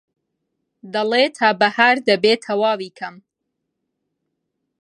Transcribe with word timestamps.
دەڵێ 0.93 1.23
تا 1.37 1.49
بەهار 1.59 1.95
دەبێ 2.07 2.33
تەواوی 2.43 2.95
کەم 2.99 3.15